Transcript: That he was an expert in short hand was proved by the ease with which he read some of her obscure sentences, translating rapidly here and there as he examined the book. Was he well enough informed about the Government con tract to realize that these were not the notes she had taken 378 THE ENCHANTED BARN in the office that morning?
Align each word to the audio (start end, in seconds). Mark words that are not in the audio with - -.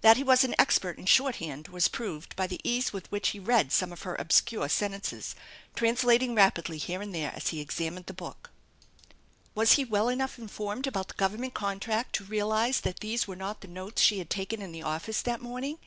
That 0.00 0.16
he 0.16 0.24
was 0.24 0.42
an 0.42 0.56
expert 0.58 0.98
in 0.98 1.06
short 1.06 1.36
hand 1.36 1.68
was 1.68 1.86
proved 1.86 2.34
by 2.34 2.48
the 2.48 2.60
ease 2.64 2.92
with 2.92 3.08
which 3.12 3.28
he 3.28 3.38
read 3.38 3.70
some 3.70 3.92
of 3.92 4.02
her 4.02 4.16
obscure 4.18 4.68
sentences, 4.68 5.36
translating 5.76 6.34
rapidly 6.34 6.78
here 6.78 7.00
and 7.00 7.14
there 7.14 7.32
as 7.36 7.50
he 7.50 7.60
examined 7.60 8.06
the 8.06 8.12
book. 8.12 8.50
Was 9.54 9.74
he 9.74 9.84
well 9.84 10.08
enough 10.08 10.36
informed 10.36 10.88
about 10.88 11.06
the 11.06 11.14
Government 11.14 11.54
con 11.54 11.78
tract 11.78 12.12
to 12.16 12.24
realize 12.24 12.80
that 12.80 12.98
these 12.98 13.28
were 13.28 13.36
not 13.36 13.60
the 13.60 13.68
notes 13.68 14.02
she 14.02 14.18
had 14.18 14.30
taken 14.30 14.58
378 14.58 14.58
THE 14.58 14.60
ENCHANTED 14.64 14.64
BARN 14.64 14.64
in 14.64 14.72
the 14.72 14.88
office 15.06 15.22
that 15.22 15.40
morning? 15.40 15.78